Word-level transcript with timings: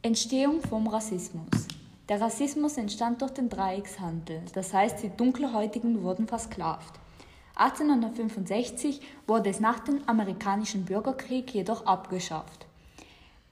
Entstehung 0.00 0.60
vom 0.60 0.86
Rassismus. 0.86 1.66
Der 2.08 2.20
Rassismus 2.20 2.76
entstand 2.76 3.20
durch 3.20 3.32
den 3.32 3.48
Dreieckshandel, 3.48 4.42
das 4.54 4.72
heißt, 4.72 5.02
die 5.02 5.10
Dunkelhäutigen 5.10 6.04
wurden 6.04 6.28
versklavt. 6.28 7.00
1865 7.56 9.00
wurde 9.26 9.50
es 9.50 9.58
nach 9.58 9.80
dem 9.80 10.02
amerikanischen 10.06 10.84
Bürgerkrieg 10.84 11.52
jedoch 11.52 11.84
abgeschafft. 11.84 12.66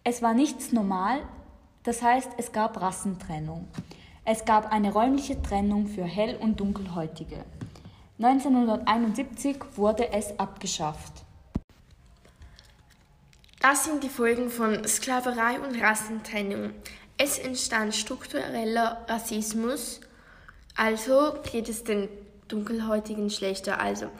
Es 0.05 0.23
war 0.23 0.35
nichts 0.35 0.71
normal, 0.71 1.19
das 1.83 2.01
heißt, 2.01 2.31
es 2.37 2.53
gab 2.53 2.81
Rassentrennung. 2.81 3.67
Es 4.25 4.45
gab 4.45 4.71
eine 4.71 4.93
räumliche 4.93 5.43
Trennung 5.43 5.89
für 5.89 6.05
Hell- 6.05 6.39
und 6.41 6.61
Dunkelhäutige. 6.61 7.45
1971 8.21 9.57
wurde 9.75 10.13
es 10.13 10.39
abgeschafft. 10.39 11.26
Das 13.61 13.85
sind 13.85 14.05
die 14.05 14.09
Folgen 14.09 14.51
von 14.51 14.87
Sklaverei 14.87 15.59
und 15.59 15.81
Rassentrennung. 15.81 16.73
Es 17.19 17.39
entstand 17.39 17.95
struktureller 17.95 19.05
Rassismus, 19.09 20.01
also 20.77 21.35
geht 21.51 21.69
es 21.69 21.83
den 21.83 22.09
Dunkelhäutigen 22.49 23.31
schlechter. 23.31 23.81
Also 23.81 24.11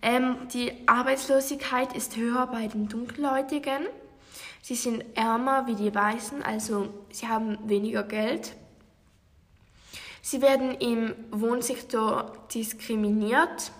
ähm, 0.00 0.36
die 0.52 0.72
Arbeitslosigkeit 0.86 1.94
ist 1.96 2.16
höher 2.16 2.46
bei 2.46 2.68
den 2.68 2.88
Dunkelhäutigen. 2.88 3.86
Sie 4.62 4.76
sind 4.76 5.04
ärmer 5.16 5.66
wie 5.66 5.74
die 5.74 5.94
Weißen, 5.94 6.42
also 6.42 6.88
sie 7.10 7.26
haben 7.26 7.58
weniger 7.68 8.04
Geld. 8.04 8.54
Sie 10.22 10.40
werden 10.40 10.70
im 10.76 11.14
Wohnsektor 11.32 12.32
diskriminiert. 12.54 13.72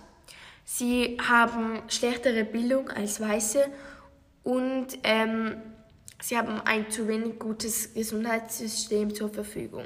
Sie 0.65 1.17
haben 1.27 1.81
schlechtere 1.87 2.43
Bildung 2.43 2.89
als 2.89 3.21
Weiße 3.21 3.65
und 4.45 4.87
ähm, 5.03 5.57
sie 6.21 6.37
haben 6.37 6.61
ein 6.63 6.89
zu 6.89 7.07
wenig 7.09 7.39
gutes 7.39 7.93
Gesundheitssystem 7.93 9.13
zur 9.13 9.29
Verfügung. 9.29 9.83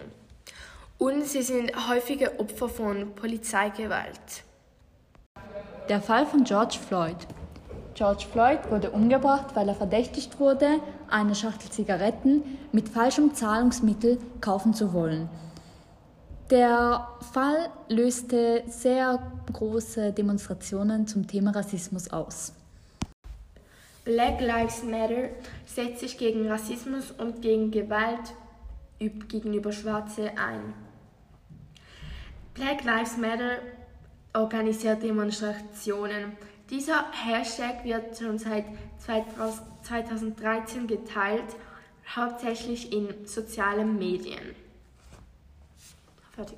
Und 0.97 1.25
sie 1.25 1.41
sind 1.41 1.71
häufige 1.89 2.39
Opfer 2.39 2.67
von 2.67 3.15
Polizeigewalt. 3.15 4.43
Der 5.87 6.01
Fall 6.01 6.25
von 6.25 6.43
George 6.43 6.77
Floyd. 6.85 7.15
George 7.95 8.25
Floyd 8.31 8.59
wurde 8.69 8.91
umgebracht, 8.91 9.55
weil 9.55 9.69
er 9.69 9.75
verdächtigt 9.75 10.39
wurde, 10.39 10.81
eine 11.09 11.35
Schachtel 11.35 11.71
Zigaretten 11.71 12.43
mit 12.73 12.89
falschem 12.89 13.33
Zahlungsmittel 13.33 14.19
kaufen 14.41 14.73
zu 14.73 14.93
wollen. 14.93 15.29
Der 16.49 17.07
Fall 17.31 17.69
löste 17.87 18.63
sehr 18.67 19.19
große 19.53 20.11
Demonstrationen 20.11 21.07
zum 21.07 21.27
Thema 21.27 21.51
Rassismus 21.51 22.09
aus. 22.11 22.53
Black 24.09 24.41
Lives 24.41 24.81
Matter 24.81 25.29
setzt 25.67 25.99
sich 25.99 26.17
gegen 26.17 26.49
Rassismus 26.49 27.11
und 27.11 27.43
gegen 27.43 27.69
Gewalt 27.69 28.33
gegenüber 28.97 29.71
Schwarze 29.71 30.31
ein. 30.35 30.73
Black 32.55 32.83
Lives 32.83 33.17
Matter 33.17 33.59
organisiert 34.33 35.03
Demonstrationen. 35.03 36.35
Dieser 36.71 37.05
Hashtag 37.11 37.85
wird 37.85 38.17
schon 38.17 38.39
seit 38.39 38.65
2013 39.83 40.87
geteilt, 40.87 41.55
hauptsächlich 42.15 42.91
in 42.91 43.27
sozialen 43.27 43.99
Medien. 43.99 44.55
Fertig. 46.35 46.57